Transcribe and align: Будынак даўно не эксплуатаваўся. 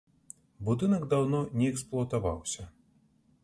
Будынак 0.69 1.03
даўно 1.11 1.41
не 1.59 1.67
эксплуатаваўся. 1.73 2.67